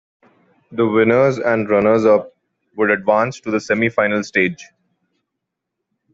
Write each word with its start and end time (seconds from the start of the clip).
The 0.71 0.87
winners 0.87 1.37
and 1.37 1.69
runners 1.69 2.05
up 2.05 2.33
would 2.75 2.89
advance 2.89 3.39
to 3.41 3.51
the 3.51 3.59
semi-final 3.59 4.23
stage. 4.23 4.65